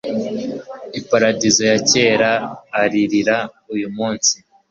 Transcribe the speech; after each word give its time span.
Iparadizo 0.99 1.63
ya 1.71 1.77
kera 1.89 2.31
aririra 2.81 3.37
uyumunsi 3.73 4.33